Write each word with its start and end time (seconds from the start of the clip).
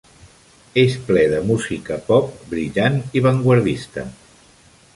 És 0.83 0.95
ple 1.09 1.25
de 1.33 1.41
música 1.49 1.99
pop 2.07 2.31
brillant 2.53 2.97
i 3.21 3.23
vanguardista. 3.27 4.07